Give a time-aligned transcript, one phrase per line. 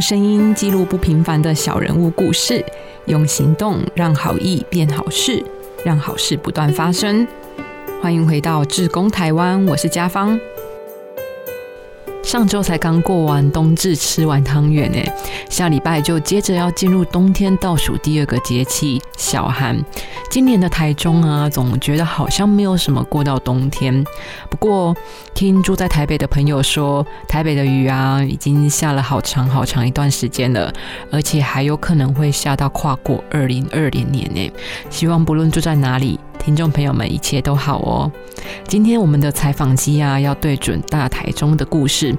[0.00, 2.64] 声音记录不平凡的小人物故事，
[3.06, 5.44] 用行动让好意变好事，
[5.84, 7.26] 让好事不断发生。
[8.00, 10.38] 欢迎回到志工台湾，我是家芳。
[12.30, 15.12] 上周才刚过完冬至，吃完汤圆诶，
[15.48, 19.76] 下礼拜就接着要进入冬天倒数第二个节气小寒。
[20.30, 24.04] 今年的台中啊，总觉得好像没有什么过到冬天。
[24.48, 24.96] 不过
[25.34, 30.72] 听住在台北的朋友说，台北的雨啊，已经下了好长好长一段时间了，
[31.10, 34.52] 而且还有可能会下到跨过二零二零年诶。
[34.88, 36.20] 希望不论住在哪里。
[36.42, 38.10] 听众朋友们，一切都好哦。
[38.66, 42.16] 今天我们的采访机啊，要对准大台中的故事。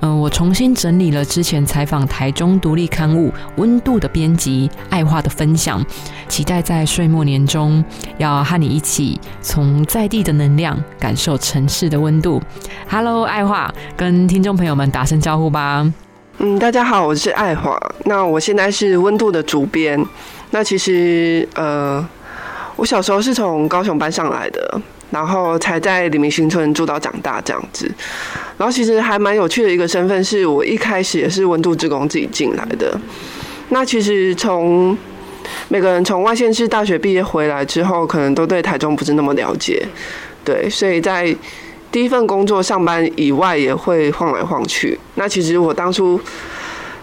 [0.00, 5.84] 嗯，我重新整理了之前采访台中独立刊物《温度》的编辑爱化的分享，
[6.28, 7.84] 期待在岁末年中
[8.16, 12.40] 要和你一起从在地的能量感受城市的温度。
[12.88, 15.92] Hello，爱化，跟听众朋友们打声招呼吧。
[16.38, 17.78] 嗯，大家好，我是爱华。
[18.04, 20.02] 那我现在是《温度》的主编。
[20.52, 22.06] 那其实，呃。
[22.76, 24.80] 我小时候是从高雄搬上来的，
[25.10, 27.90] 然后才在黎明新村住到长大这样子。
[28.58, 32.98] 然后其实还蛮有趣的一个身份，是我一开始也是温度职工自己进来的。
[33.68, 34.96] 那其实从
[35.68, 39.86] 每个人从外县市大学毕业回来之后，可能都对台中不是那么了解，
[40.44, 41.34] 对，所以在
[41.92, 44.98] 第一份工作上班以外，也会晃来晃去。
[45.14, 46.20] 那其实我当初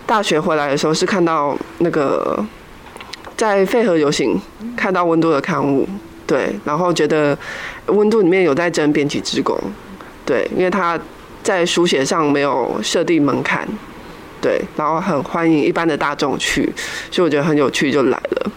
[0.05, 2.45] 大学回来的时候，是看到那个。
[3.41, 4.39] 在费河游行
[4.77, 5.89] 看到温度的刊物，
[6.27, 7.35] 对，然后觉得
[7.87, 9.57] 温度里面有在争编辑职工，
[10.23, 10.99] 对，因为他
[11.41, 13.67] 在书写上没有设定门槛，
[14.39, 16.71] 对，然后很欢迎一般的大众去，
[17.09, 18.51] 所以我觉得很有趣，就来了。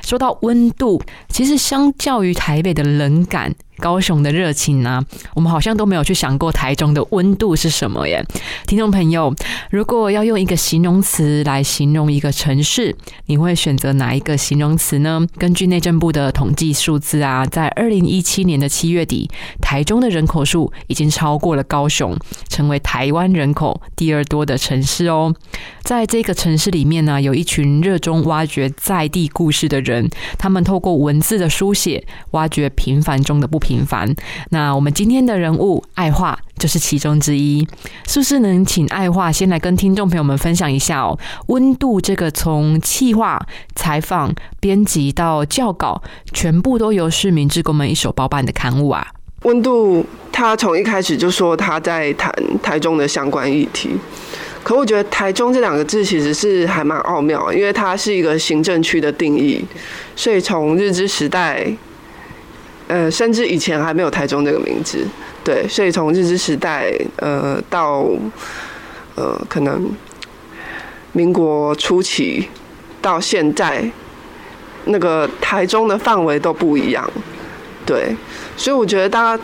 [0.00, 3.52] 说到温度，其实相较于台北的冷感。
[3.78, 5.04] 高雄的热情呢？
[5.34, 8.24] 我们好像都没有去想过台中的温度是什么耶。
[8.66, 9.34] 听众朋友，
[9.70, 12.94] 如果要用一个形容词来形容一个城市，
[13.26, 15.26] 你会选择哪一个形容词呢？
[15.38, 19.28] 根据内政部的统计数字啊，在二零一七年的七月底，
[19.60, 22.16] 台中的人口数已经超过了高雄，
[22.48, 25.34] 成为台湾人口第二多的城市哦。
[25.82, 30.08] 在这个城市里面呢，有一群热衷挖掘在地故事的人，
[30.38, 33.63] 他们透过文字的书写，挖掘平凡中的不。
[33.64, 34.14] 平凡。
[34.50, 37.66] 那我们今天的人物爱画就是其中之一，
[38.06, 41.18] 是不是能请爱画先来跟听众朋友们分享一下哦？
[41.46, 43.40] 温度这个从企划、
[43.74, 44.30] 采访、
[44.60, 46.02] 编辑到校稿，
[46.34, 49.06] 全部都由市民职工们一手包办的刊物啊。
[49.44, 52.32] 温度，他从一开始就说他在谈
[52.62, 53.90] 台中的相关议题，
[54.62, 59.64] 可我觉得台中这两个字其实是还蛮奥妙，因为它是一个行政区的定义，
[60.16, 61.66] 所以从日治时代。
[62.94, 65.04] 呃，甚至以前还没有台中这个名字，
[65.42, 68.06] 对，所以从日治时代，呃，到
[69.16, 69.90] 呃，可能
[71.10, 72.48] 民国初期
[73.02, 73.90] 到现在，
[74.84, 77.04] 那个台中的范围都不一样，
[77.84, 78.14] 对，
[78.56, 79.42] 所以我觉得大家，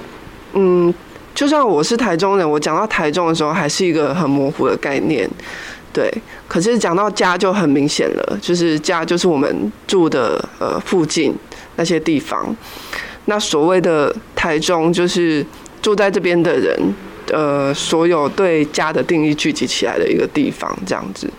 [0.52, 0.94] 嗯，
[1.34, 5.28] 就算我是台中人，我讲到台中的时候，还是一个很模糊的概念，
[5.92, 6.08] 对，
[6.46, 11.34] 可是讲到家就很明显了，就是家就是我们住的呃附近
[11.74, 12.54] 那些地方。
[13.26, 15.44] 那所谓的台中，就是
[15.80, 16.94] 住在这边的人，
[17.32, 21.30] 呃，所有对家的定义聚集起来的一个地方，这样子。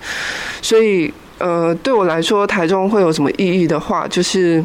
[0.62, 4.64] 所以，呃，对我来说，台中会有什么意义的话，就是，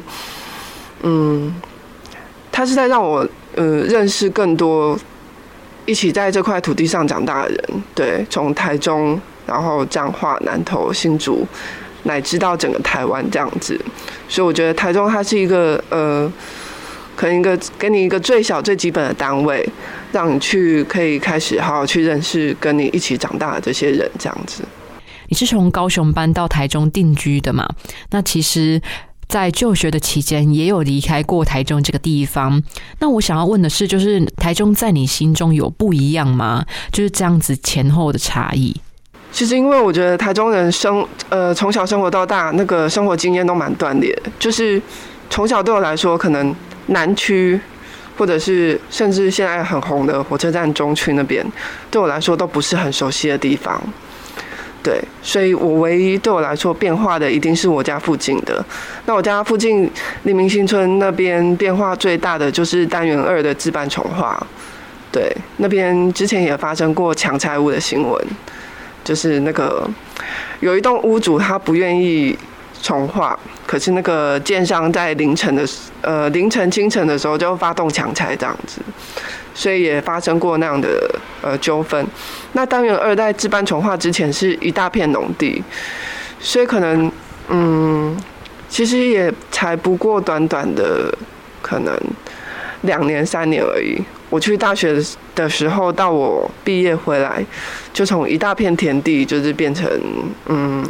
[1.03, 1.53] 嗯，
[2.53, 4.97] 它是在让我，呃，认识更多
[5.85, 7.83] 一起在这块土地上长大的人。
[7.95, 11.45] 对，从台中，然后彰化、南投、新竹，
[12.05, 13.81] 乃至到整个台湾这样子。
[14.29, 16.31] 所以，我觉得台中它是一个，呃。
[17.17, 19.67] 可能一个给你一个最小最基本的单位，
[20.13, 24.63] 让你去可以开始好好去认识跟你一起长大的这些人，这样子。
[25.29, 27.69] 你是从高雄搬到台中定居的嘛？
[28.11, 28.81] 那其实，
[29.29, 32.63] 在就学的期间也有离开过台中这个地方。
[33.01, 36.65] 那我想要问的是，就是台中在你心中有不一样吗？
[36.93, 38.73] 就是这样子前后的差异。
[39.33, 44.17] 其实，因为我觉得台中人生呃从小生活到大，那个生活经验都蛮断裂。
[44.39, 44.81] 就是
[45.29, 46.55] 从小对我来说，可能。
[46.87, 47.61] 南区，
[48.17, 51.45] 或者是甚至现在很红的火车站中区那边，
[51.91, 53.83] 对我来说都不是很熟悉的地方。
[54.83, 58.65] 对，所以我唯一对我来说变化的，一定是我家附近的。
[59.05, 59.91] 那我家附近
[60.23, 64.41] 黎明新村那边变化最大的，就是单元二的置办重化。
[65.11, 68.25] 对，那边之前也发生过抢财物的新闻，
[69.03, 69.89] 就是那个
[70.61, 72.39] 有一栋屋主他不愿意。
[72.83, 75.67] 重化，可是那个建商在凌晨的
[76.03, 78.81] 呃凌晨清晨的时候就发动强拆这样子，
[79.55, 82.07] 所以也发生过那样的呃纠纷。
[82.53, 85.63] 那单元二在置办重化之前是一大片农地，
[86.39, 87.11] 所以可能
[87.49, 88.17] 嗯，
[88.69, 91.13] 其实也才不过短短的
[91.63, 91.99] 可能
[92.83, 94.01] 两年三年而已。
[94.29, 95.01] 我去大学
[95.37, 97.45] 的时候，到我毕业回来，
[97.93, 99.89] 就从一大片田地，就是变成
[100.47, 100.85] 嗯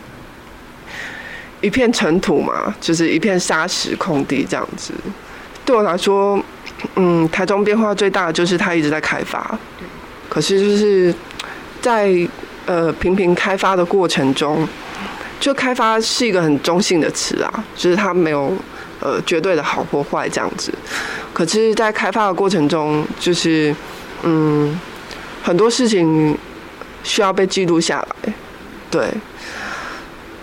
[1.61, 4.93] 一片尘土嘛，就是一片沙石空地这样子。
[5.65, 6.41] 对我来说，
[6.95, 9.59] 嗯，台中变化最大的就是它一直在开发，
[10.29, 11.15] 可是就是
[11.81, 12.15] 在
[12.67, 14.69] 呃频频开发的过程中，
[15.41, 18.53] 就开发是一个很中性的词啊，就是它没有
[19.01, 20.73] 呃绝对的好或坏这样子。
[21.33, 23.75] 可是，在开发的过程中，就是
[24.23, 24.79] 嗯，
[25.43, 26.37] 很多事情
[27.03, 28.33] 需要被记录下来，
[28.91, 29.07] 对，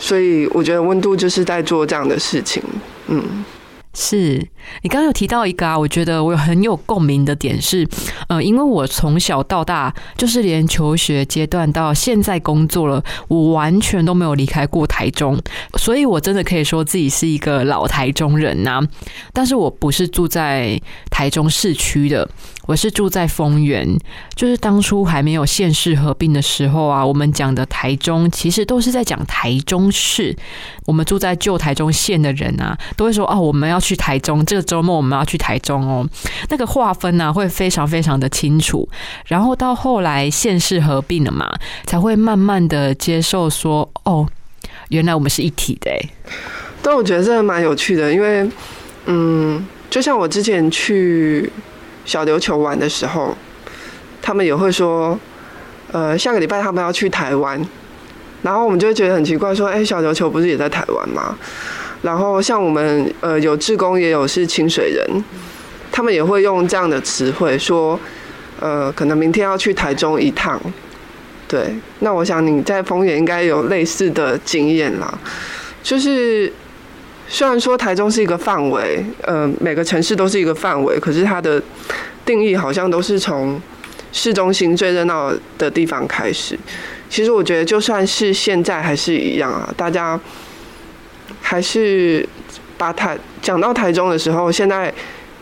[0.04, 2.62] 所以我觉得温度就是在做这样的事情，
[3.08, 3.24] 嗯。
[3.94, 4.46] 是
[4.82, 7.88] 你刚刚有提到一个啊，我觉得我有很有共鸣的点是，
[8.28, 15.40] 呃，因为我从小到大，就是连求学阶段到现在工作了，我完全都没有离开过台中，
[15.78, 18.82] 所以我真的可以说自己是一个老台中人呐。
[19.32, 22.28] 但是我不是住在台中市区的。
[22.66, 23.86] 我是住在丰原，
[24.36, 30.34] 就是当初还没有县市合并的时候啊，我们讲的台中其实都是在讲台中市。
[30.86, 36.08] 我们住在旧台中县的人啊，都会说哦，我们要去台中，这个周末我们要去台中哦。
[36.50, 38.88] 那个划分呢，会非常非常的清楚。
[39.28, 41.48] 然后到后来县市合并了嘛，
[41.86, 44.26] 才会慢慢的接受说哦，
[44.90, 45.92] 原来我们是一体的。
[46.82, 48.50] 但我觉得这个蛮有趣的，因为
[49.06, 51.52] 嗯，就像我之前去。
[52.06, 53.34] 小琉球玩的时候，
[54.22, 55.18] 他们也会说，
[55.94, 57.58] 呃，下个礼拜他们要去台湾，
[58.42, 61.34] 然后我们就会觉得很奇怪，说，哎，小琉球不是也在台湾吗？
[62.04, 65.24] 然后像我们，呃，有志工也有是清水人，
[65.92, 68.00] 他们也会用这样的词汇说，
[68.60, 70.62] 呃，可能明天要去台中一趟，
[71.48, 75.18] 对，那我想你在丰原应该有类似的经验啦，
[75.82, 76.54] 就是。
[77.26, 81.60] 虽然说台中是一个范围，呃，每个城市都是一个范围，可是它的
[82.26, 83.60] 定义好像都是从
[84.12, 86.60] 市中心最热闹的地方开始。
[87.10, 90.20] 其实我觉得，就算是现在还是一样啊，大家
[91.54, 92.28] 还是
[92.80, 94.92] 把台讲到台中的时候，现在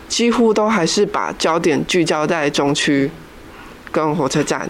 [0.10, 3.10] 几乎都还是把焦点聚焦在中区
[3.94, 4.70] 跟火车站。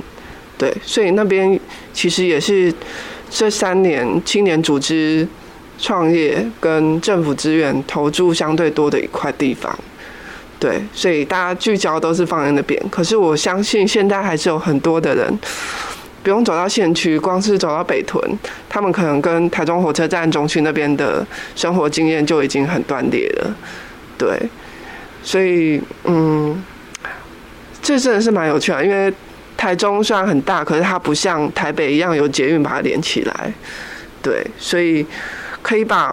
[0.56, 1.60] 对，所以那边
[1.92, 2.72] 其实也是
[3.32, 5.28] 这三年青年组织。
[5.84, 9.76] 创业跟政府资源投注相对多的一块地方，
[10.60, 12.80] 对，所以大家聚焦都是放在那边。
[12.92, 15.40] 可是我相信现在还是有很多的人
[16.24, 18.22] 不用走到县区，光是走到北屯，
[18.70, 21.26] 他们可能跟台中火车站中区那边的
[21.56, 23.56] 生活经验就已经很断裂了。
[24.18, 24.40] 对，
[25.24, 26.64] 所以嗯，
[27.82, 29.14] 这真的是蛮有趣的，因为
[29.56, 33.54] 台中虽然很大，可是它不像台北一样有捷运把它连起来。
[34.22, 35.06] 对，所以。
[35.64, 36.12] 可以把，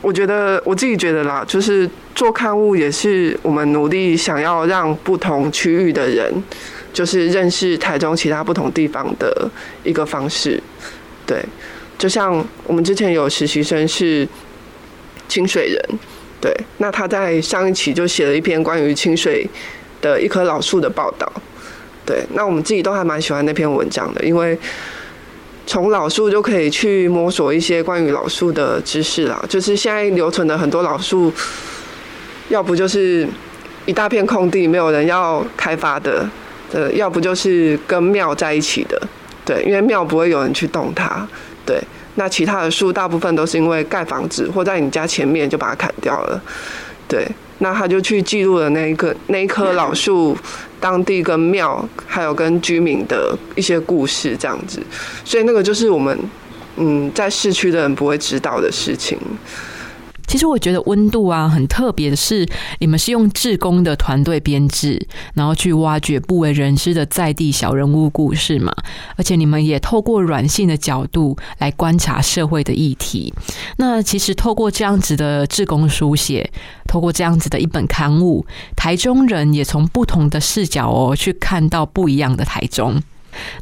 [0.00, 6.32] 我觉得我自己觉得啦，就是做刊物也是我们努力想要让不同区域的人，
[6.92, 9.50] 就是认识台中其他不同地方的
[9.84, 10.62] 一个方式。
[11.26, 11.44] 对，
[11.98, 14.26] 就像我们之前有实习生是
[15.28, 15.98] 清水人，
[16.40, 19.48] 对，那他在上一期就写了一篇关于清水
[20.00, 21.30] 的一棵老树的报道。
[22.04, 24.58] 对，那我们自己都还蛮喜欢那篇文章的，因为。
[25.66, 29.40] 从老树就可以去摸索一些关于老树的知识啦。
[29.48, 31.32] 就是现在留存的很多老树，
[32.48, 33.24] 要不就是
[33.86, 36.28] 一大片空地没有人要开发的，
[36.72, 39.00] 呃，要不就是跟庙在一起的，
[39.44, 41.26] 对，因为庙不会有人去动它，
[41.66, 41.80] 对。
[42.16, 46.42] 那其他的树大部分都是因为盖房子或在你家前面就把它砍掉了，
[47.08, 47.26] 对。
[47.62, 50.36] 那他就去记录了那一个那一棵老树。
[50.80, 54.80] 当地跟庙，还有跟居民的一些故事，这样子，
[55.26, 56.18] 所以那个就是我们，
[56.76, 59.18] 嗯，在市区的人不会知道的事情。
[60.30, 62.46] 其实我觉得温度啊很特别的是，
[62.78, 68.72] 你们是用志工的团队编制，然后去挖掘不为人知的在地小人物故事嘛。
[69.16, 73.34] 而且你们也透过软性的角度来观察社会的议题。
[73.78, 76.48] 那其实透过这样子的志工书写，
[76.86, 78.46] 透过这样子的一本刊物，
[78.76, 83.02] 台中人也从不同的视角哦去看到不一样的台中。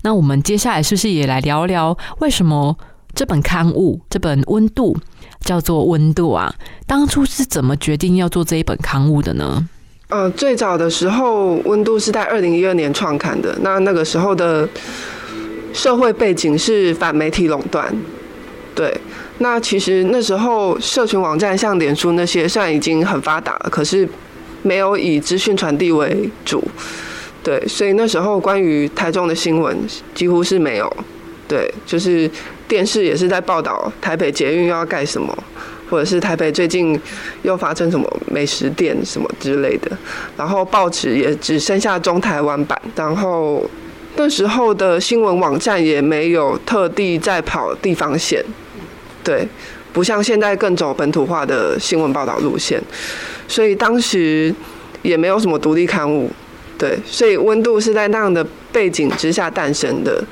[0.02, 2.76] 那我们接下来是不是也来聊聊为什么
[3.18, 4.96] 这本刊物这本温度？
[5.40, 6.54] 叫做温度啊，
[6.86, 9.68] 当初是怎么决定要做这一本刊物的呢？
[10.08, 13.58] 呃，最早的时候，温度是在二零一二年创刊的。
[13.60, 14.68] 那那个时候的
[15.72, 17.92] 社会背景是反媒体垄断，
[18.72, 18.96] 对。
[19.38, 24.08] 那其实那时候社群网站像脸书那些，虽然已经很发达了，可是
[24.62, 26.62] 没有以资讯传递为主。
[27.42, 29.76] 对，所以那时候关于台中的新闻
[30.14, 30.96] 几乎是没有。
[31.48, 32.30] 对，就是
[32.68, 35.36] 电视也是在报道台北捷运又要盖什么，
[35.88, 37.00] 或者是台北最近
[37.42, 39.90] 又发生什么美食店什么之类的。
[40.36, 43.68] 然后报纸也只剩下中台湾版，然后
[44.16, 48.44] 那时候的新闻网站也没有特地在跑地方线，
[49.24, 49.48] 对，
[49.92, 52.80] 不像现在更走本土化的新闻报道路线，
[53.48, 54.54] 所以当时
[55.02, 56.30] 也没有什么独立刊物。
[56.78, 60.22] 对，所以温度是在那样的背景之下诞生的。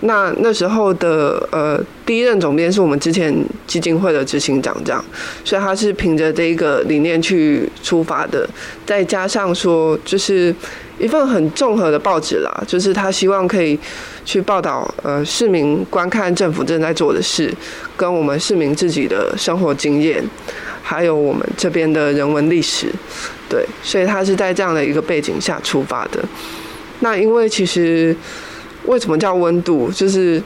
[0.00, 3.32] 那那时候的呃第一任总编是我们之前
[3.68, 5.04] 基金会的执行长，这样，
[5.44, 8.44] 所以他是凭着这一个理念去出发的。
[8.84, 10.52] 再加上说，就是
[10.98, 13.78] 一份很综合的报纸啦，就是他希望可以
[14.24, 17.54] 去报道呃市民观看政府正在做的事，
[17.96, 20.20] 跟我们市民自己的生活经验，
[20.82, 22.92] 还有我们这边的人文历史。
[23.48, 26.22] 对，所以他是在这样的一个背景下出发的。
[27.00, 28.16] 那因为其实
[28.86, 30.42] 为什么叫温度，就是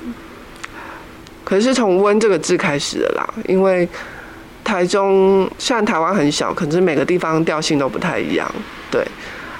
[1.45, 3.35] 可是从“温”这个字开始的啦。
[3.47, 3.89] 因为
[4.65, 8.51] 台中虽然台湾很小，可是每个地方调性都不太一样。
[8.91, 9.07] 对，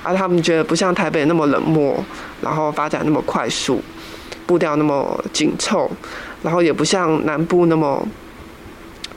[0.03, 2.05] 而他们觉得不像台北那么冷漠，
[2.41, 3.81] 然后发展那么快速，
[4.47, 5.89] 步调那么紧凑，
[6.43, 8.05] 然后也不像南部那么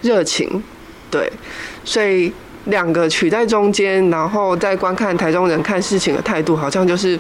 [0.02, 0.62] 热情。
[1.12, 1.32] 对，
[1.84, 2.32] 所以。
[2.66, 7.18] 两个取在中间，然后再观看台中人看事情的态度，好像就是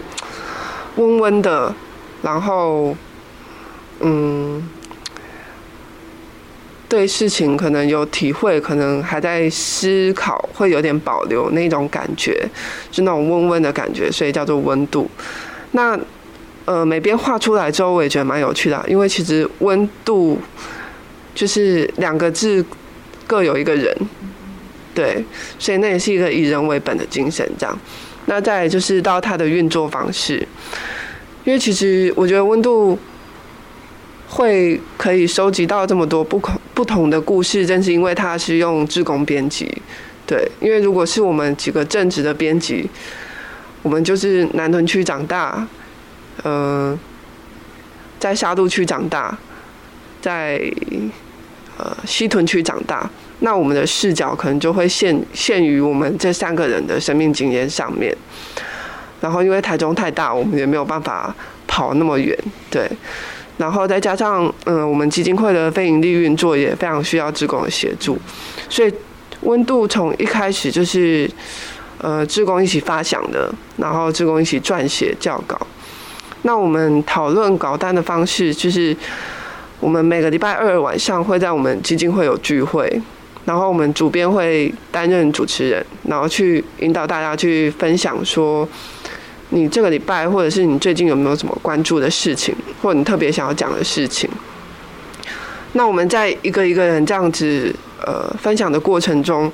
[0.98, 1.74] 温温的，
[2.22, 2.96] 然后
[4.02, 4.70] 嗯，
[6.88, 12.48] 对事情可能有体会，可能还在思考，会有点保留那种感觉，
[12.92, 15.10] 就那种温温的感觉，所以叫做温度。
[15.72, 15.98] 那
[16.66, 20.38] 呃，每边画出来之后，我也觉得蛮有趣的，因为其实温度
[21.34, 22.64] 就是两个字
[23.30, 23.96] 各有一个人。
[24.96, 25.24] 对，
[25.60, 27.80] 所以那也是一个以人为本的精神，这样。
[28.26, 30.46] 那再就是到它的运作方式，
[31.46, 32.98] 因为其实我觉得温度
[34.28, 39.72] 会可以收集到这么多不同不同的故事，正是因为它是用志工编辑。
[40.26, 42.90] 对，因为如果是我们几个正直的编辑，
[43.84, 45.66] 我们就是南屯区长大，
[46.44, 46.98] 呃，
[48.20, 49.38] 在沙鹿区长大，
[50.22, 50.62] 在
[51.80, 53.10] 呃西屯区长大。
[53.40, 58.16] 那我们的视角可能就会限限于我们这三个人的生命经验上面，
[59.22, 61.34] 然后因为台中太大，我们也没有办法
[61.66, 62.38] 跑那么远，
[62.70, 62.88] 对。
[63.58, 68.18] 然后再加上，嗯，我们基金会的非营利运作也非常需要职工的协助，
[68.70, 68.94] 所以
[69.42, 71.30] 温度从一开始就是，
[71.98, 75.60] 呃，职工一起发想的，然后职工一起撰写教稿。
[76.44, 78.96] 那我们讨论稿单的方式，就是
[79.80, 83.02] 我们每个礼拜二晚上会在我们基金会有聚会。
[83.46, 88.68] 然后我们主编会担任主持人，然后去引导大家去分享说，
[89.50, 94.30] 你这个礼拜或者是你最近有没有什么关注的事情，或者你特别想要讲的事情。
[95.74, 97.74] 那我们在一个一个人这样子
[98.06, 99.52] 呃分享的过程中，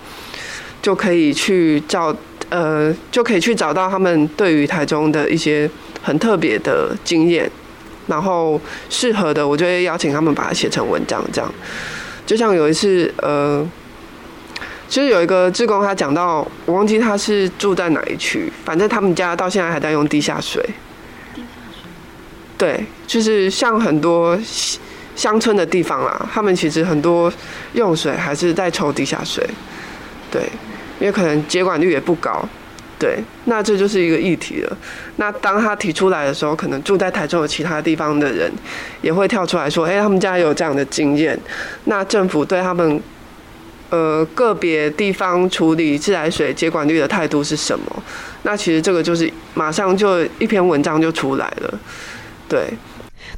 [0.81, 2.13] 就可以去找
[2.49, 5.69] 呃就可以去找到他们对于台中的一些
[6.01, 7.49] 很特别的经验，
[8.07, 8.59] 然后
[8.89, 11.53] 适合的，我就会邀请他们把它写成文章这样。
[12.25, 13.67] 就像有一次，呃，
[14.87, 20.07] 其实有一个志工，他讲到，我忘记他是住在哪一区，反正他们家到现在还在用。
[20.07, 20.63] 地下水。
[22.57, 24.39] 对，就是像很多
[25.15, 27.31] 乡村的地方啦，他们其实很多
[27.73, 29.45] 用水还是在抽地下水。
[30.31, 30.43] 对，
[30.99, 32.47] 因为可能接管率也不高。
[32.97, 34.77] 对，那这就是一个议题了。
[35.17, 38.49] 那当他提出来的时候，可能住在台中的其他地方的人
[39.01, 41.37] 也会跳出来说：“哎，他们家有这样的经验。”
[41.85, 43.01] 那政府对他们
[43.89, 48.03] 呃个别地方处理自来水接管率的态度是什么？
[48.43, 51.79] 那其实这个就是马上就一篇文章就出来了。
[52.47, 52.73] 对，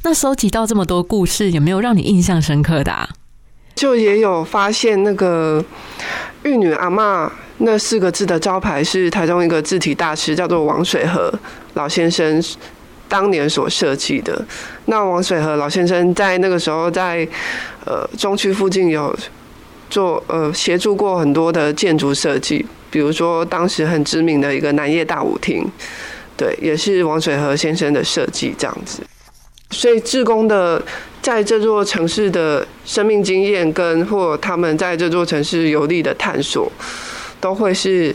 [0.04, 3.08] 那收集到这么多故事，有没有让你印象深刻的？
[3.74, 5.64] 就也有发现那个
[6.48, 7.30] 玉女阿妈。
[7.60, 11.32] 那四个字的招牌是台中一个字体大师，叫做王水和
[11.74, 12.40] 老先生
[13.08, 14.40] 当年所设计的。
[14.84, 17.26] 那王水和老先生在那个时候在
[17.84, 19.12] 呃中区附近有
[19.90, 25.68] 做呃协助过很多的建筑设计，比如说当时很知名的一个南业大舞厅，
[26.36, 29.02] 对，也是王水和先生的设计这样子。
[29.70, 30.82] 所以志工的
[31.20, 36.70] 在这座城市的生命经验，跟或他们在这座城市有力的探索。
[37.40, 38.12] 都会是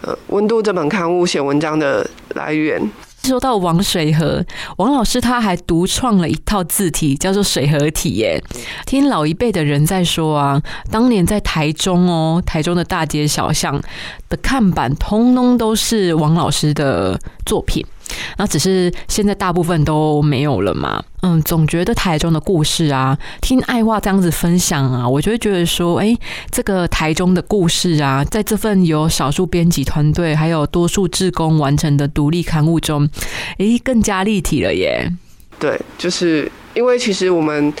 [0.00, 2.80] 呃《温度》这本刊物写文章的来源。
[3.24, 4.42] 说到王水河，
[4.78, 8.12] 王老师他还独创了一套字体，叫做水河体。
[8.12, 8.42] 耶，
[8.86, 13.78] 听老一辈的人在说啊，当年在台中哦，台中的大街小巷
[14.30, 17.84] 的看板，通通都是王老师的作品。
[18.38, 21.02] 那只是现在大部分都没有了嘛。
[21.22, 26.16] 嗯，总觉得台中的故事啊，听爱话这样子分享啊，我就会觉得说，哎，
[26.52, 33.08] 这个台中的故事啊，在这份由少数编辑团队还有多数志工完成的独立刊物中，
[33.58, 35.10] 哎，更加立体了耶。
[35.58, 37.72] 对，就是因为其实我们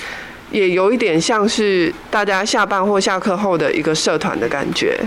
[0.50, 4.98] 也有一点像是大家下班或下课后的一个社团的感觉。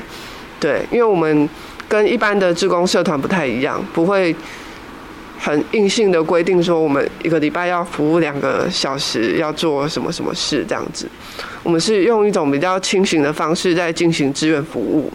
[0.61, 1.49] 对，因为我们
[1.89, 4.33] 跟一般的志工社团不太一样，不会。
[5.39, 11.07] 很硬性的规定说，我们一个礼拜要服务两个小时，要做什么什么事这样子。
[11.63, 15.11] 我们是用一种比较轻型的方式在进行志愿服务。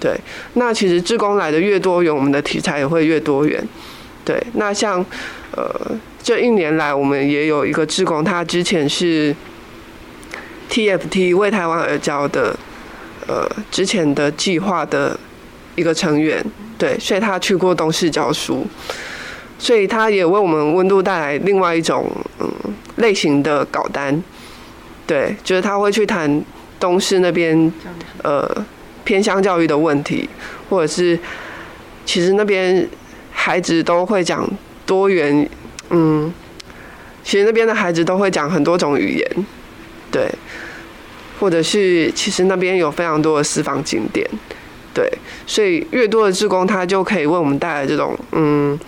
[0.00, 0.18] 对，
[0.54, 3.62] 那其实志工来的越多元，我们的题材也会越多元。
[4.24, 5.04] 对，那像
[5.54, 5.72] 呃
[6.22, 9.34] 这一年来，我们也有一个志工，他之前是
[10.70, 12.58] TFT 为台湾而教的
[13.26, 15.18] 呃之前的计划的
[15.76, 16.44] 一个成员。
[16.78, 18.66] 对，所以他去过东市教书。
[19.60, 22.50] 所以他也为我们温度带来另外一种嗯
[22.96, 24.20] 类型的稿单，
[25.06, 26.42] 对，就是他会去谈
[26.80, 27.70] 东市那边
[28.22, 28.50] 呃
[29.04, 30.26] 偏乡教育的问题，
[30.70, 31.18] 或者是
[32.06, 32.88] 其实那边
[33.30, 34.48] 孩子都会讲
[34.86, 35.46] 多元，
[35.90, 36.32] 嗯，
[37.22, 39.46] 其实那边的孩子都会讲很多种语言，
[40.10, 40.26] 对，
[41.38, 44.26] 或者是其实那边有非常多的私房景点，
[44.94, 45.06] 对，
[45.46, 48.80] 所以越多的志工他就可以为我们带来这种嗯。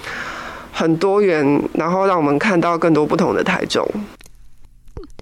[0.73, 3.87] 很多元，然后让我们看到更多不同的台中。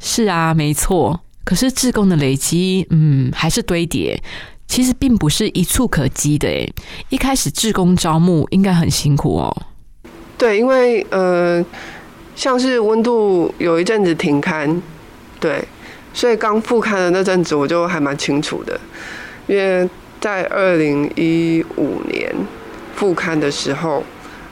[0.00, 1.21] 是啊，没错。
[1.45, 4.23] 可是志工的累积，嗯，还是堆叠，
[4.69, 6.47] 其实并不是一触可及的。
[6.47, 6.73] 诶，
[7.09, 9.54] 一开始志工招募应该很辛苦哦。
[10.38, 11.64] 对，因为呃，
[12.37, 14.80] 像是温度有一阵子停刊，
[15.40, 15.62] 对，
[16.14, 18.80] 所以刚复刊的那阵子我就还蛮清楚的，
[19.49, 19.88] 因为
[20.21, 22.32] 在二零一五年
[22.95, 24.04] 复刊的时候，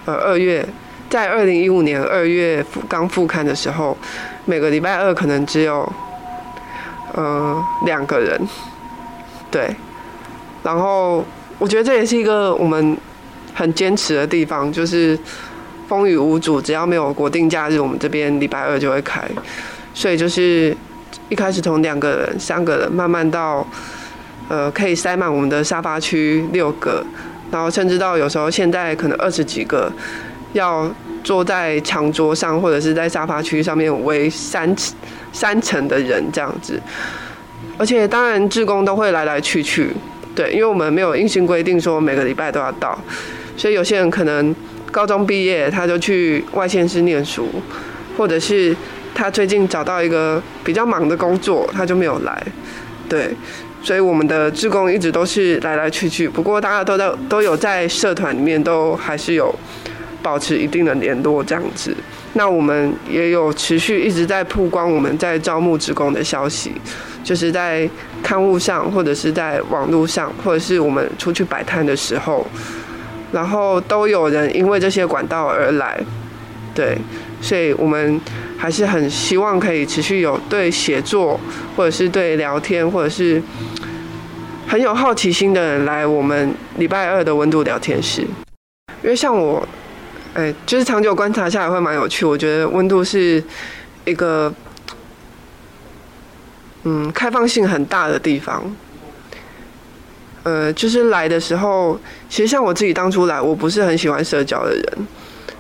[0.05, 0.67] 呃，二月。
[1.11, 3.97] 在二零一五年二月刚复刊的时候，
[4.45, 5.91] 每个礼拜二可能只有，
[7.15, 8.39] 呃两个人，
[9.51, 9.75] 对，
[10.63, 11.25] 然后
[11.59, 12.95] 我觉得这也是一个我们
[13.55, 15.19] 很坚持的地方，就是
[15.89, 19.27] 风雨无阻，只要没有国定假日，我们这边礼拜二就会开，
[19.95, 20.77] 所以就是
[21.31, 23.67] 一开始从两个人、三个人，慢慢到
[24.49, 27.03] 呃可以塞满我们的沙发区六个，
[27.51, 29.91] 然后甚至到有时候现在可能二十几个。
[30.53, 30.91] 要
[31.23, 34.75] 坐在长桌上，或者是在沙发区上面围三
[35.33, 36.81] 三层的人这样子，
[37.77, 39.91] 而且当然志工都会来来去去，
[40.35, 42.99] 对，因为我们没有硬性规定说每个礼拜都要到，
[43.57, 44.55] 所以有些人可能
[44.91, 47.47] 高中毕业他就去外县市念书，
[48.17, 48.75] 或者是
[49.15, 52.43] 他最近找到一个比较忙的工作，他就没有来，
[53.07, 53.35] 对，
[53.83, 59.55] 所以我们的志工一直都是来来去去，不过大家都在都有在社团里面都还是有。
[60.29, 61.97] 保持一定的联络，这样子。
[62.35, 66.71] 那我们也有持续一直在曝光我们在招募职工的消息，
[67.25, 67.89] 就是在
[68.23, 72.47] 刊物上，或者是在网络上，或者是我们出去摆摊的时候，
[73.33, 75.99] 然后都有人因为这些管道而来。
[76.75, 76.99] 对，
[77.41, 78.21] 所以我们
[78.59, 81.41] 还是很希望可以持续有对写作，
[81.75, 83.43] 或者是对聊天，或者是
[84.67, 88.21] 很有好奇心的人来我们礼拜二的温度聊天室，
[89.03, 89.67] 因为像我。
[90.35, 92.25] 哎，就是长久观察下来会蛮有趣。
[92.25, 93.43] 我觉得温度是
[94.05, 94.53] 一个
[96.85, 98.63] 嗯开放性很大的地方。
[100.45, 101.99] 呃，就是来的时候，
[102.31, 104.85] 其实像我自己当初来，我不是很喜欢社交的人。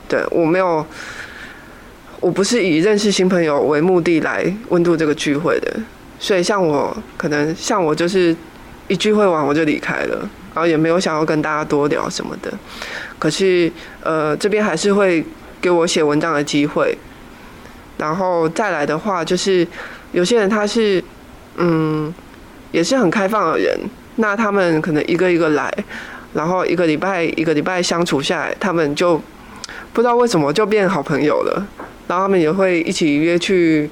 [0.09, 0.87] 对我没有，
[2.20, 5.76] 我不是以认识新朋友为目的来温度这个聚会的。
[6.18, 8.35] 所以像我，可能像我就是
[8.88, 10.18] 一聚会完我就离开了，
[10.55, 12.53] 然后也没有想要跟大家多聊什么的。
[13.18, 13.70] 可是，
[14.03, 15.24] 呃，这边还是会
[15.61, 16.96] 给我写文章的机会。
[17.96, 19.66] 然后再来的话，就是
[20.12, 21.03] 有些人他是，
[21.57, 22.12] 嗯，
[22.70, 23.79] 也是很开放的人。
[24.16, 25.72] 那他们可能一个一个来，
[26.33, 29.20] 然后一个礼拜一个礼拜相处下来，他们就
[29.92, 31.66] 不知道为什么就变好朋友了。
[32.07, 33.90] 然后他们也会一起约去，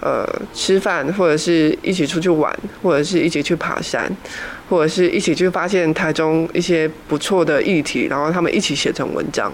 [0.00, 4.10] 呃，吃饭，或者是一起出去玩，或者是一起去爬山。
[4.68, 9.50] 或者是一起去发现台中一些不错的议题，然后他们一起写成文章。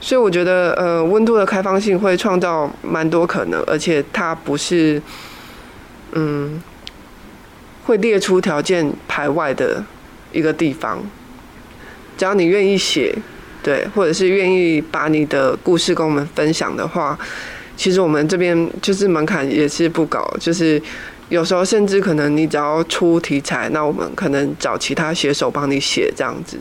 [0.00, 5.00] 所以我觉得，呃，温度的开放性会创造蛮多可能，而且它不是，
[6.10, 6.60] 嗯，
[7.84, 9.80] 会列出条件排外的
[10.32, 11.00] 一个地方。
[12.18, 13.16] 只要你愿意写，
[13.62, 17.16] 对，或者是愿意把你的故事跟我们分享的话，
[17.76, 20.82] 其实我们这边就是门槛也是不高，就是。
[21.28, 26.56] 有时候甚至可能你只要出题材，那我们可能找其他写手帮你写这样子。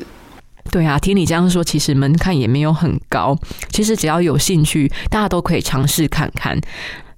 [0.72, 3.38] 对啊，听你这样说，其实门槛也没有很高。
[3.70, 6.60] 其实只要有兴趣，大家都可以尝试看看。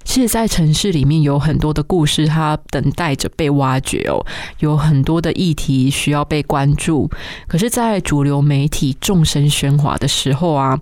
[0.03, 4.25] 其实，在城市里面有很多的故事，它等待着被挖掘哦。
[4.59, 7.09] 有很多的议题需要被关注。
[7.45, 10.79] 可是，在主流媒体众声喧哗的时候啊，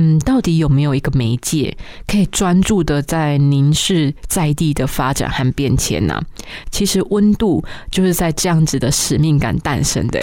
[0.00, 6.18] 嗯，到底有没有一个媒介可以专注的在凝视在地的发展和变迁呢？
[6.70, 10.18] 其实，温度就是在这样子的使命感诞生的。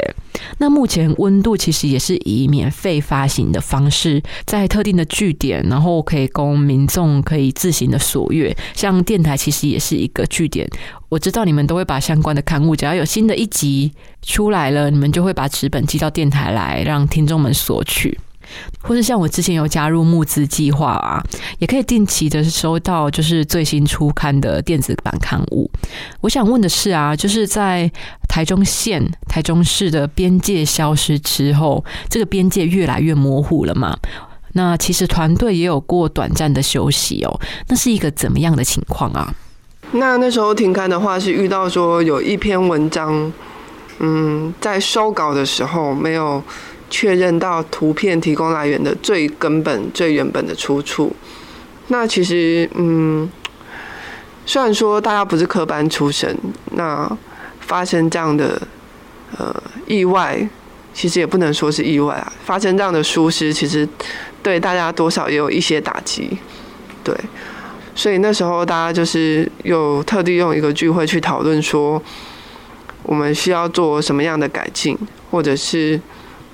[0.58, 8.58] 那目前，温度其实也是以免费发行的方式，在特定的据点，然后可以供民众可以自行的索阅。
[8.74, 10.68] 像电台其实也是一个据点，
[11.08, 13.92] 我知道你们都会把相关的刊物，只要有新的一集
[14.24, 18.18] 出来了，你们就会把纸本寄到电台来，让听众们索取。
[18.82, 21.24] 或是像我之前有加入募资计划啊，
[21.60, 25.70] 也可以定期的收到就是最新出刊的电子版刊物。
[26.22, 27.92] 我想问的是啊，就是在
[28.28, 33.98] 台中县、台中市的边界消失之后，这个边界越来越模糊了嘛？
[34.54, 39.34] 那其实团队也有过短暂的休息哦，那是一个怎么样的情况啊？
[39.92, 43.32] 那那时候停刊的话，是遇到说有一篇文章，
[44.00, 46.44] 嗯，在收稿的时候没有
[46.90, 51.16] 确认到图片提供来源的最根本、最原本的出处。
[51.88, 53.30] 那其实，嗯，
[54.46, 56.38] 虽然说大家不是科班出身，
[56.72, 57.10] 那
[57.60, 58.62] 发生这样的
[59.38, 60.50] 呃意外，
[60.94, 62.34] 其实也不能说是意外啊。
[62.44, 63.88] 发生这样的疏失，其实。
[64.44, 66.38] 对大家多少也有一些打击，
[67.04, 67.14] 对，
[67.94, 72.02] 所以那时候大家就是有特地用一个聚会去讨论说，
[73.04, 74.98] 我们需要做什么样的改进，
[75.30, 76.00] 或者是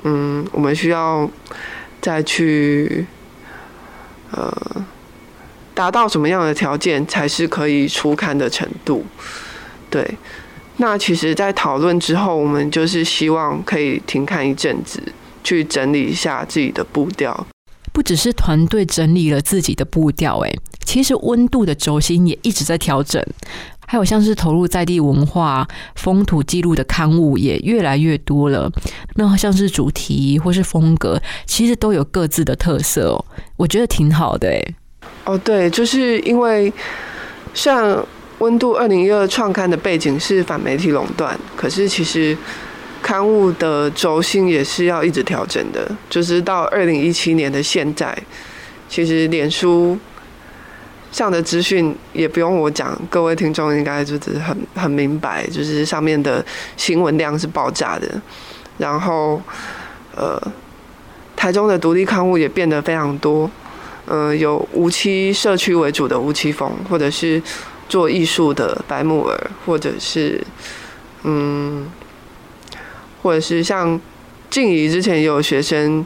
[0.04, 1.30] 嗯，我们需要
[2.02, 3.06] 再去
[4.32, 4.52] 呃
[5.74, 9.06] 达到什么样的条件才是可以出刊的程度？
[9.90, 10.18] 对，
[10.78, 15.02] 那其实，在讨论之后，我们就是希望可以停看一阵子，
[15.44, 17.46] 去整理一下自己的步调。
[17.92, 20.52] 不只是团队整理了自己的步调，哎，
[20.84, 23.24] 其实温度的轴心也一直在调整。
[23.86, 28.72] 还有像是投入在地文化、风土记录的刊物也越来越多了。
[29.16, 33.26] 那像是主题或是风格，其实都有各自的特色哦。
[33.58, 34.76] 我觉得挺好的，诶。
[35.26, 36.72] 哦，对，就是因为
[37.54, 38.06] 像
[38.40, 42.38] 温度二零一二创刊的背景是反媒体垄断，可是其实。
[43.02, 48.18] 刊物的轴心也是要一直调整的，就是到二零一七年的现在，
[48.88, 49.98] 其实脸书
[51.14, 56.46] 上的资讯也不用我讲，各位听众应该就是很很明白，就是上面的
[56.76, 58.22] 新闻量是爆炸的。
[58.78, 59.42] 然后，
[60.14, 60.42] 呃，
[61.38, 63.50] 台中的独立刊物也变得非常多，
[64.08, 67.42] 呃，有无期社区为主的无期风，或者是
[67.88, 70.46] 做艺术的白木耳，或者是
[71.24, 71.90] 嗯。
[73.22, 73.98] 或者是像
[74.50, 76.06] 静怡之前也有学生，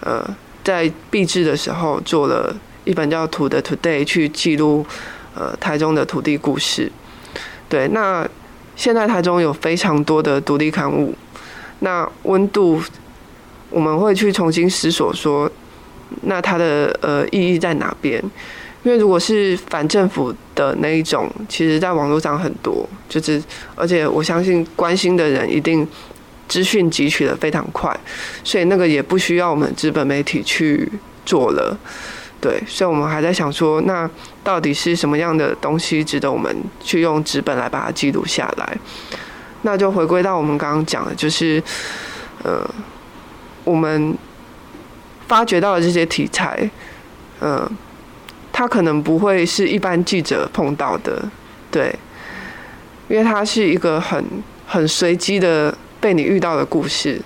[0.00, 0.22] 呃，
[0.62, 2.54] 在毕制的时候做了
[2.84, 4.86] 一本叫《土的 Today》去记录
[5.34, 6.90] 呃台中的土地故事。
[7.68, 8.28] 对，那
[8.76, 11.14] 现在台中有非常多的独立刊物，
[11.80, 12.82] 那温度
[13.70, 15.50] 我们会去重新思索说，
[16.22, 18.22] 那它的呃意义在哪边？
[18.84, 23.42] 因为如果是反政府的那一种，其实在网络上很多，就是
[23.74, 25.86] 而且我相信关心的人一定。
[26.48, 27.94] 资讯汲取的非常快，
[28.42, 30.90] 所以那个也不需要我们资本媒体去
[31.26, 31.78] 做了，
[32.40, 34.08] 对，所以我们还在想说，那
[34.42, 38.78] 到底是什么样的东西值得我们去用纸本来把它记录下来？
[39.62, 41.62] 那就回归到我们刚刚讲的，就是
[42.42, 42.64] 呃，
[43.64, 44.16] 我们
[45.26, 46.70] 发掘到的这些题材，
[47.40, 47.70] 呃，
[48.52, 51.28] 它可能不会是一般记者碰到的，
[51.70, 51.94] 对，
[53.08, 54.24] 因为它是一个很
[54.66, 55.76] 很随机的。
[56.00, 57.20] 被你遇到的故事，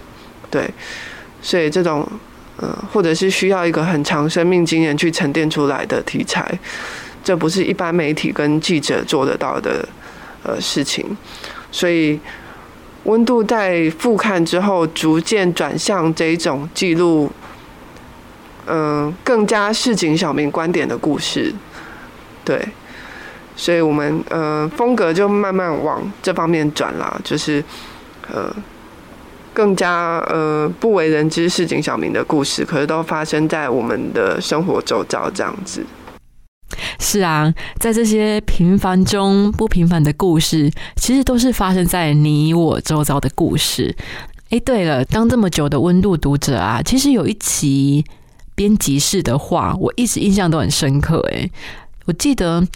[0.50, 0.66] 对，
[1.42, 2.08] 所以这种，
[2.56, 6.46] 呃，或者是需要一个很长生命经验去沉淀出来的题材，
[7.24, 9.88] 这不是一般媒体跟记者做得到的，
[10.42, 11.16] 呃，事情。
[11.70, 12.20] 所以，
[13.04, 17.30] 温度在复看之后，逐渐转向这种记录，
[18.66, 21.52] 嗯，更加市井小民观点的故事，
[22.44, 22.60] 对，
[23.56, 27.64] 所以我们，呃，风格就慢慢往这方面转了，就是。
[28.32, 28.54] 呃，
[29.52, 35.84] 更加呃不为人知市井小民的故事，可是都发生在我们的生活周遭这样子。
[36.98, 43.94] 是啊，在这些平凡中不平凡的故事，其实都是发生在你我周遭的故事。
[44.50, 48.04] 哎，对了，当这么久的温度读者啊，其实有一期
[48.54, 51.20] 编辑室的话，我一直印象都很深刻。
[51.32, 51.50] 哎，
[52.06, 52.66] 我记得。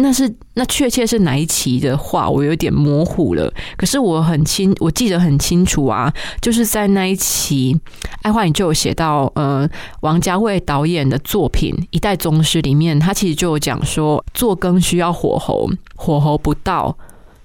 [0.00, 3.52] 那是那确切是哪一期的话，我有点模糊了。
[3.76, 7.76] 可是我很清，我记得很清楚啊，就是在那一期，
[8.22, 9.68] 爱花影就有写到，呃，
[10.02, 16.96] 王家卫导演的作品《一代宗师》里面，他其实就有讲说，做羹需要火候，火候不到，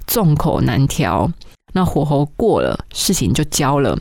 [0.06, 1.32] 众口难调。
[1.74, 3.98] 那火候过了，事情就焦了。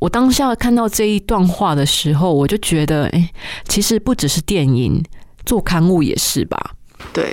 [0.00, 3.30] 我当下看到这一段话的时候，我就觉得，哎，
[3.68, 5.00] 其实不只是电影，
[5.44, 6.74] 做刊物也是吧？
[7.12, 7.32] 对。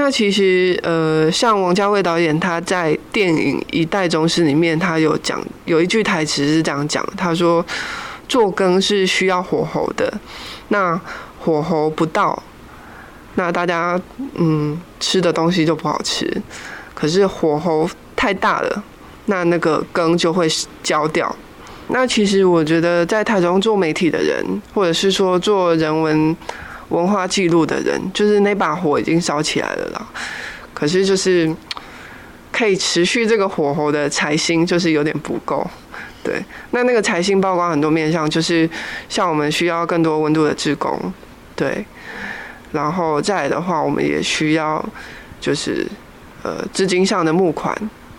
[0.00, 7.66] 那其实，呃，像王家卫导演他在电影《一代宗师》里面，他有讲有一句台词是这样讲，他说
[8.28, 10.12] ：“做羹是需要火候的，
[10.68, 10.98] 那
[11.40, 12.40] 火候不到，
[13.34, 14.00] 那大家
[14.36, 16.40] 嗯吃的东西就不好吃。
[16.94, 18.84] 可是火候太大了。”
[19.26, 20.48] 那那个羹就会
[20.82, 21.36] 焦掉。
[21.88, 26.34] 那其实我觉得，在台中做媒体的人，或者是说做人文
[26.88, 30.06] 文化记录的人，就是那把火已经烧起来了啦。
[30.74, 31.52] 可是就是
[32.52, 35.66] 可以持续这个火候的财星，就是有点不够。
[36.22, 38.68] 对，那那个财星曝光很多面向，就是
[39.08, 41.12] 像我们需要更多温度的职工，
[41.54, 41.84] 对。
[42.70, 44.84] 然后再来的话，我们也需要
[45.40, 45.86] 就是
[46.42, 47.74] 呃资金上的募款。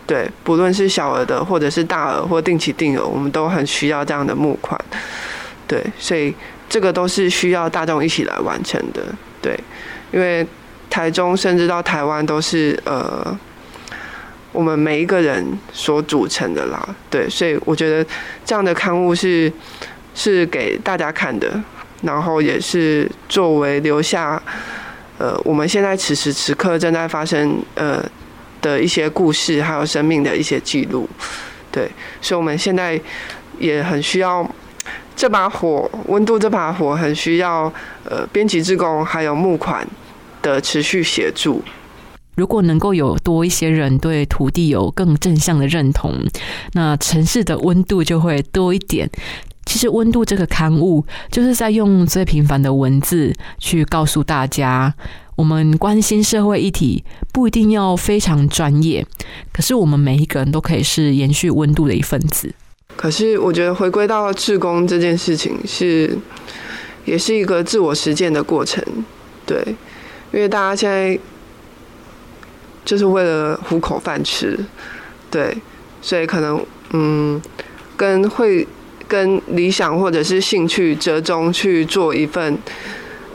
[0.08, 4.80] 对，不论是小额的，或者是大额或定期定额，我们都很需要这样的募款。
[5.68, 6.34] 对，所以
[6.70, 9.04] 这个都是需要大众一起来完成的。
[9.42, 9.60] 对，
[10.12, 10.46] 因为
[10.90, 13.38] 台中甚至到台湾都是呃，
[14.52, 16.88] 我们每一个人所组成的啦。
[17.10, 18.06] 对，所以我觉得
[18.46, 19.52] 这样的刊物是
[20.14, 21.62] 是给大家看的，
[22.04, 24.42] 然后也是作为留下
[25.18, 28.02] 呃，我们现在此时此刻正在发生呃。
[28.62, 31.08] 的一些故事，还有生命的一些记录，
[31.72, 33.00] 对，所以我们现在
[33.58, 34.46] 也很需要
[35.20, 37.64] 这把火，温度这把火很需要
[38.06, 39.86] 呃编辑志工还有募款
[40.42, 41.62] 的持续协助。
[42.38, 46.16] 如果能够有多一些人对土地有更正向的认同，
[46.72, 49.10] 那城市的温度就会多一点。
[49.66, 54.96] 其实，温度这个刊物就是在用最平凡的文字去告诉大家。
[55.36, 57.04] 我们关心社会议题，
[57.34, 59.06] 不一定要非常专业，
[59.52, 62.54] 可是我们每一个人都可以是延续温度的一份子。
[63.00, 66.14] 可是我觉得回归到志工这件事情，是
[67.06, 68.84] 也是一个自我实践的过程，
[69.46, 69.58] 对，
[70.34, 71.18] 因为大家现在
[72.84, 74.60] 就是为了糊口饭吃，
[75.32, 75.56] 对，
[76.02, 77.42] 所以可能嗯，
[77.96, 78.68] 跟会
[79.08, 82.58] 跟理想或者是兴趣折中去做一份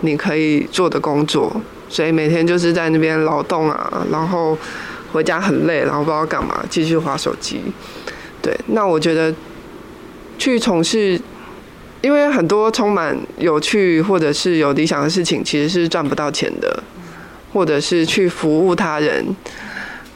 [0.03, 1.51] 你可以做的工作。
[1.89, 4.59] 所以每天就是在那边劳动啊，然后
[5.11, 7.63] 回家很累，然后不知道干嘛，继续划手机。
[8.43, 9.33] 对，那我觉得
[10.39, 11.21] 去从事，
[12.03, 16.83] 因为很多充满有趣或者是有理想的事情，其实是赚不到钱的，
[17.53, 19.25] 或者是去服务他人，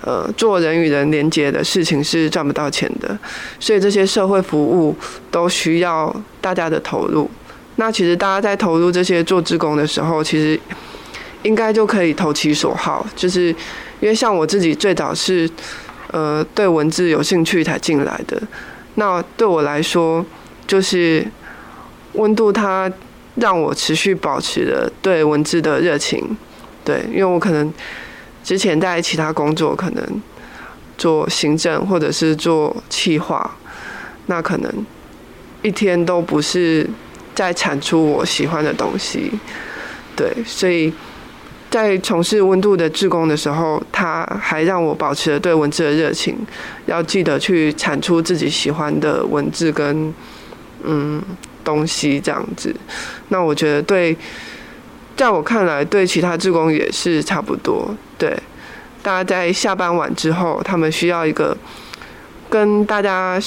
[0.02, 3.18] 呃，做人与人连接的事情是赚不到钱的。
[3.58, 4.96] 所以这些社会服务
[5.30, 7.30] 都需要大家的投入。
[7.76, 10.58] 那其实大家在投入这些做志工的时候，其实。
[11.44, 13.46] 应该就可以投其所好，就是
[14.00, 15.48] 因为像我自己最早是
[16.10, 18.42] 呃对文字有兴趣才进来的。
[18.98, 20.26] 那对我来说，
[20.66, 21.24] 就是
[22.14, 22.90] 温度它
[23.36, 26.36] 让我持续保持了对文字的热情。
[26.84, 27.72] 对，因为我可能
[28.42, 30.22] 之前在其他工作，可能
[30.96, 33.56] 做行政或者是做企划，
[34.26, 34.86] 那可能
[35.62, 36.84] 一天都不是
[37.36, 39.30] 在产出我喜欢的东西。
[40.16, 40.92] 对，所以。
[41.70, 46.34] 在从事温度的志工的时候，他还让我保持了对文字的热情，
[46.86, 50.12] 要记得去产出自己喜欢的文字跟
[50.82, 51.22] 嗯
[51.62, 52.74] 东西这样子。
[53.28, 54.16] 那我觉得对，
[55.14, 57.94] 在我看来，对其他志工也是差不多。
[58.16, 58.34] 对，
[59.02, 61.54] 大家在下班晚之后，他们需要一个
[62.48, 63.38] 跟大家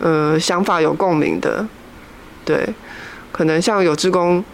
[0.00, 1.64] 呃想法有共鸣的。
[2.44, 2.68] 对，
[3.30, 4.44] 可能像有志工。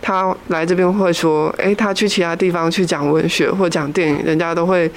[0.00, 4.90] 他来这边会说：“诶，他去其他地方去讲文学或讲电影，人家都会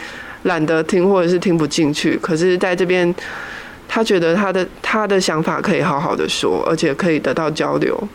[0.43, 2.17] 懒得听或者是听不进去。
[2.21, 3.13] 可是在这边，
[3.87, 8.07] 他觉得他的他的想法可以好好的说，而且可以得到交流。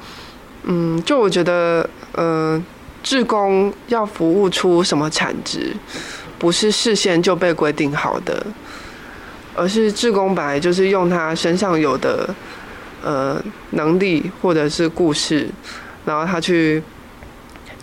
[0.63, 2.63] 嗯，就我觉得，呃，
[3.03, 5.75] 志工要服务出什么产值，
[6.39, 8.47] 不是事先就被规定好的，
[9.55, 12.35] 而是志工本来就是用他身上有的
[13.03, 15.49] 呃能力或者是故事。”
[16.07, 16.83] 然后他去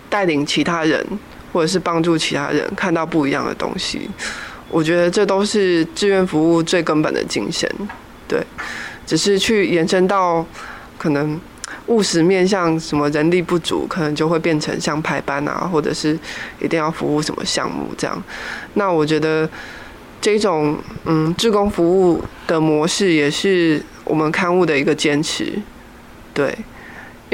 [0.10, 1.06] 带领其他人，
[1.52, 4.10] 或者是帮助其他人看到不一样的东西。
[4.70, 7.70] 我觉得这都是志愿服务最根本的精神。
[8.28, 8.42] 对，
[9.06, 10.44] 只是去延伸到
[10.98, 11.40] 可能
[11.88, 16.18] 务实面向什么人力不足，可能就会变成像排班啊，或者是
[16.60, 18.24] 一定要服务什么项目这样。
[18.76, 19.48] 那我觉得
[20.22, 25.54] 这种嗯，志工服务的模式也是我们刊物的一个坚持，
[26.34, 26.58] 对，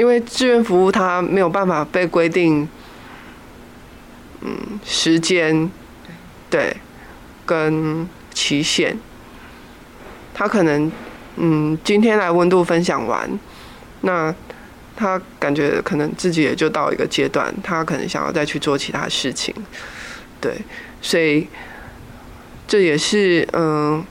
[0.00, 2.66] 因为志愿服务它没有办法被规定，
[4.40, 5.70] 嗯，时间，
[6.48, 6.74] 对，
[7.44, 8.96] 跟期限，
[10.32, 10.90] 他可能
[11.36, 13.28] 嗯，今天来温度分享完。
[14.00, 14.34] 那
[14.96, 19.54] 他感觉可能自己也就到一个阶段，他可能想要再去做其他事情，
[20.40, 20.56] 对，
[21.02, 21.46] 所以
[22.66, 24.02] 这也是嗯，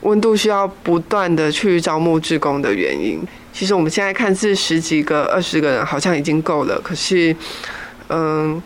[0.00, 3.22] 温度需要不断的去招募志工的原因。
[3.56, 7.34] 其实我们现在看似十几个、二十个人好像已经够了，可是
[8.08, 8.62] 嗯，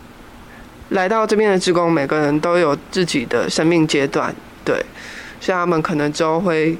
[0.89, 4.75] 来到这边的职工，每个人都有自己的生命阶段，对，
[5.39, 6.77] 所以他们可能之后会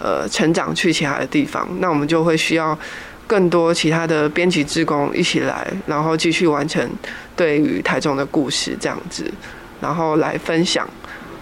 [0.00, 2.76] 呃成长去其他的地方，那我们就会需要。
[3.24, 6.86] 更多其他的编辑职工一起来，然后继续完成
[7.34, 9.24] 对于台中的故事这样子，
[9.80, 10.86] 然后来分享，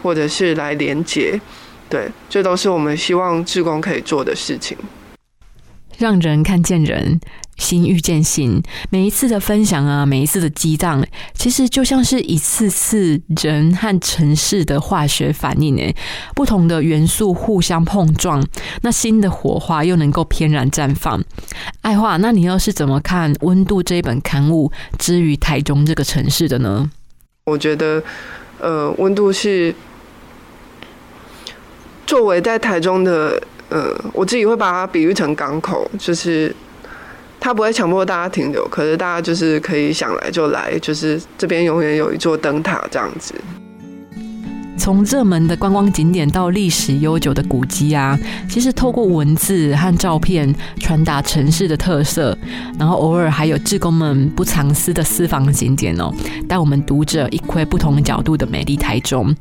[0.00, 1.40] 或者是来连接，
[1.88, 4.76] 对，这都是我们希望职工可以做的事情。
[6.00, 7.20] 让人看见人，
[7.58, 8.62] 心遇见心。
[8.88, 15.94] 每一次的分享啊，每一次的激荡，其实就像是一次次人和城市的化学反应诶，
[16.34, 18.42] 不同的元素互相碰撞，
[18.80, 21.22] 那新的火花又能够翩然绽放。
[21.82, 26.90] 爱话，那你又是怎么看《温度》这一本刊物之于台中这个城市的呢？
[27.44, 28.02] 我觉得，
[28.58, 29.74] 呃，《温度》是
[32.06, 33.42] 作为在台中的。
[33.70, 36.54] 嗯，我自己会把它比喻成港口，就是
[37.38, 43.34] 它不会强迫大家停留，可是大家就是可以想来就来，就是这边永远有一座灯塔这样子。
[44.80, 52.36] 从热门的观光景点到历史悠久的古迹啊，其实透过文字和照片传达城市的特色，
[52.78, 56.10] 然后偶尔还有志工们不藏私的私房景点哦，
[56.48, 59.36] 带我们读者一窥不同角度的美丽台中。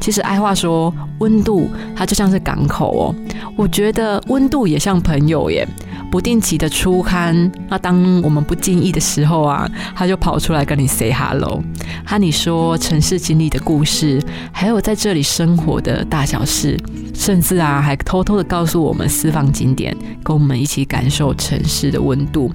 [0.00, 3.14] 其实爱话说温度，它就像是港口哦，
[3.56, 5.66] 我觉得温度也像朋友耶。
[6.14, 11.60] 不定期的出刊，那当我们不经意的时候啊，他就跑出来跟你 say hello，
[12.06, 14.22] 和你说城市经历的故事，
[14.52, 16.78] 还有在这里生活的大小事，
[17.12, 22.48] 甚至啊，还偷偷的告诉我们私房景点，跟我们一起感受城市的温度。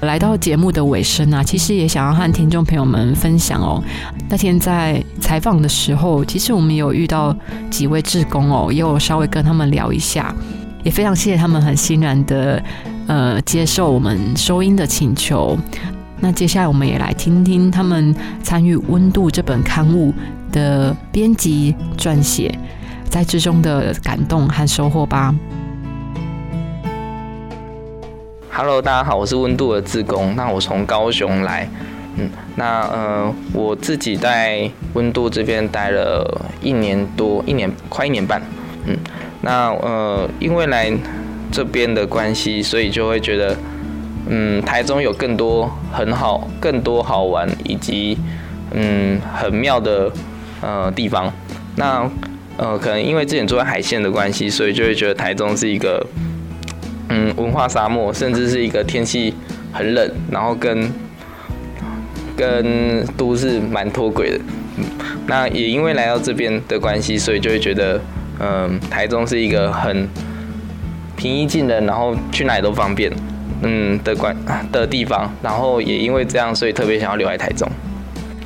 [0.00, 3.84] 来到节目的尾声啊，其实也想要和听众朋友们分享哦。
[4.30, 7.36] 那天在采访的时候，其实我们有遇到
[7.70, 10.34] 几位志工哦，也有稍微跟他们聊一下。
[10.84, 12.60] 也非常谢谢他们很欣然的
[13.06, 15.56] 呃接受我们收音的请求。
[16.18, 20.12] 那接下来我们也来听听他们参与《温度》这本刊物
[20.50, 22.52] 的编辑撰写
[23.08, 25.34] 在之中的感动和收获吧。
[28.50, 30.34] Hello，大家好，我是温度的志工。
[30.36, 31.68] 那我从高雄来，
[32.16, 38.42] 嗯，那呃我自己在温度这边待了一年多，一年快一年半，
[38.86, 38.96] 嗯。
[39.44, 40.88] 那呃，因为来
[41.50, 43.56] 这边的关系，所以就会觉得，
[44.28, 48.16] 嗯，台中有更多很好、更多好玩以及
[48.70, 50.10] 嗯很妙的
[50.60, 51.32] 呃地方。
[51.74, 52.08] 那
[52.56, 56.06] 呃，可能因为之前住在海线的关系，所以就会觉得台中是一个
[57.08, 59.34] 嗯文化沙漠，甚至是一个天气
[59.72, 60.88] 很冷，然后跟
[62.36, 64.40] 跟都市蛮脱轨的。
[65.26, 68.00] 那也因为来到这边的关系，所以就会觉得。
[68.40, 70.08] 嗯，台中是一个很
[71.16, 73.12] 平易近人，然后去哪里都方便，
[73.62, 74.36] 嗯的关
[74.72, 75.32] 的地方。
[75.42, 77.68] 然后也因为这样，所以特别想要留在台中。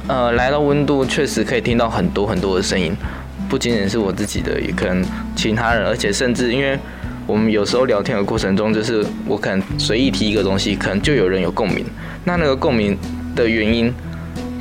[0.08, 2.94] 呃，来到温度，确实可以听到很多很多的声音，
[3.48, 6.78] 不仅仅是我自己的，也可能其他人，而且甚至因为
[7.26, 11.84] 我们有时候聊天的过程中，就是我可能随意提一个东西，可能就有人有共鸣。
[12.24, 12.96] 那那个共鸣
[13.34, 13.92] 的原因，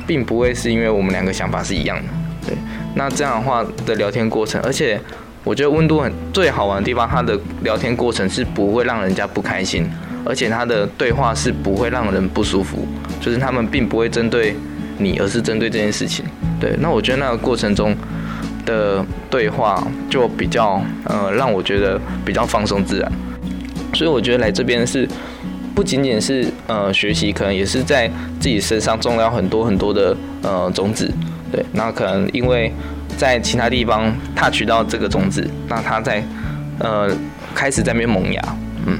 [0.06, 2.04] 并不会是因为我们两个想法是一样的，
[2.48, 2.56] 对。
[2.96, 5.00] 那这样的话的聊天过程，而且。
[5.44, 9.88] 我觉得温度很最好玩的地方，它的聊天过程是不会让人家不开心，
[10.24, 12.84] 而且它的对话是不会让人不舒服，
[13.20, 14.56] 就是他们并不会针对
[14.98, 16.24] 你，而是针对这件事情。
[16.58, 17.96] 对，那我觉得那个过程中
[18.64, 23.12] 的对话就比较呃，让我觉得比较放松自然。
[23.94, 25.08] 所以我觉得来这边是
[25.76, 31.08] 不仅仅是呃学习，可能也是在自己身上种了很多很多的呃种子。
[31.50, 32.72] 对，那可能因为。
[33.16, 36.22] 在其他地方踏取到这个种子，那它在
[36.80, 37.08] 呃
[37.54, 38.42] 开始在那边萌芽，
[38.84, 38.98] 嗯。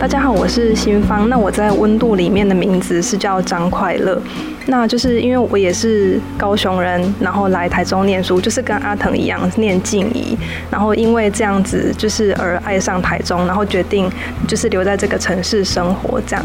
[0.00, 1.28] 大家好，我是新芳。
[1.28, 4.18] 那我在温度里面的名字是叫张快乐。
[4.64, 10.34] 那就是因为我也是高雄人，然后来台中念书，就是跟阿腾一样念静怡。
[10.70, 14.10] 然后因为这样子，就是而爱上台中，然后决定
[14.48, 16.42] 就是留在这个城市生活这样。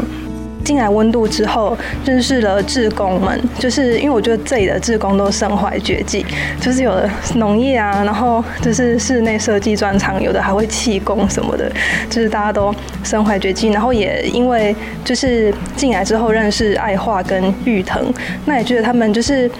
[0.64, 6.24] 进来温度之后，认识了志工们，就是因为我觉得这里的志工都身怀绝技，
[6.60, 11.70] 就是有的农业啊，然后就是室内设计专长，有的还会气功什么的，
[12.08, 13.68] 就是大家都身怀绝技。
[13.68, 18.12] 然后也因为就是进来之后认识爱画跟玉腾，
[18.46, 19.50] 那也觉得他们就是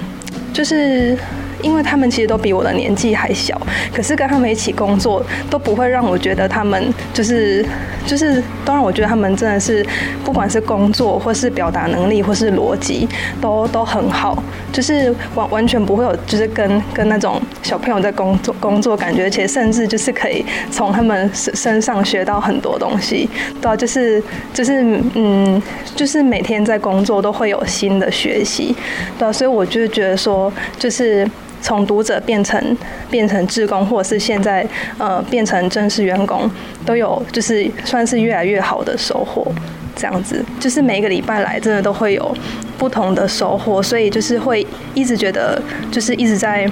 [0.53, 1.16] 就是。
[1.62, 3.60] 因为他们其实都比我的年纪还小，
[3.92, 7.64] 可是跟他们一起工作都不会让我觉得他们就是
[8.04, 9.86] 就是都让我觉得他们真的是
[10.24, 13.08] 不管是工作或是表达能力或是逻辑
[13.40, 14.42] 都都很好，
[14.72, 23.28] 就是完完全不会有就是跟跟那种小朋友在工作工作感觉，而且甚至就是可以从他们身身上学到很多东西，
[23.60, 25.62] 对，就是就是嗯，
[25.94, 28.74] 就是每天在工作都会有新的学习，
[29.18, 31.28] 对，所以我就觉得说就是。
[31.62, 32.76] 从读者变成
[33.10, 34.66] 变成志工，或者是现在
[34.98, 36.50] 呃变成正式员工，
[36.84, 39.50] 都有就是算是越来越好的收获。
[39.94, 42.34] 这样子，就是每一个礼拜来，真的都会有
[42.78, 45.60] 不同的收获，所以就是会一直觉得，
[45.90, 46.66] 就是一直在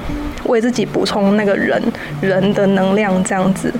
[0.46, 1.80] 为自己补充那个人
[2.22, 3.70] 人的能量，这样子。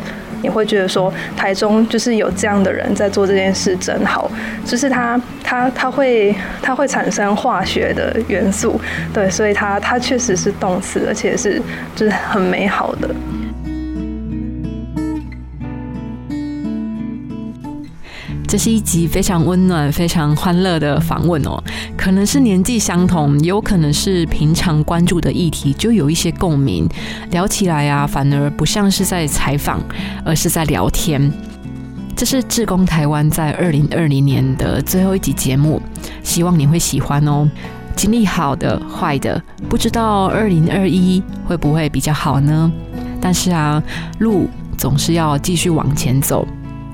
[0.43, 4.30] 你会觉得说，台中就是有这样的人在做这件事真好，
[4.64, 8.80] 就是他他他会他会产生化学的元素，
[9.12, 11.61] 对，所以他他确实是动词，而且是
[11.95, 13.09] 就是很美好的。
[18.51, 21.62] 这是一集非常温暖、非常欢乐的访问哦。
[21.96, 26.88] 可能是年纪相同，也有可能是平常关注的议题就有一些共鸣，
[27.30, 29.80] 聊起来啊，反而不像是在采访，
[30.24, 31.32] 而是在聊天。
[32.16, 35.80] 这是志工台湾在二零二零年的最后一集节目，
[36.24, 37.48] 希望你会喜欢哦。
[37.94, 42.72] 经历好的、坏的，不知道二零二一会不会比较好呢？
[43.20, 43.80] 但是啊，
[44.18, 46.44] 路总是要继续往前走。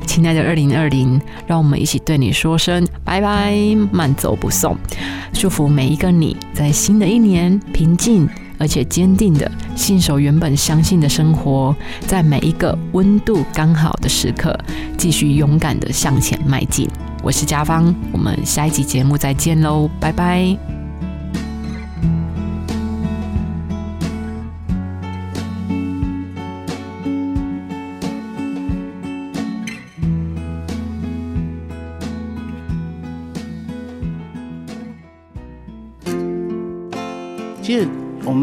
[0.06, 3.54] 亲爱的二零二零，让我们一起对你说声拜拜，
[3.92, 4.76] 慢走不送。
[5.32, 8.26] 祝福每一个你在新的一年平静
[8.58, 11.74] 而且坚定的信守原本相信的生活，
[12.06, 14.58] 在每一个温度刚好的时刻，
[14.96, 16.88] 继续勇敢的向前迈进。
[17.22, 20.75] 我是嘉芳，我们下一集节目再见喽，拜拜。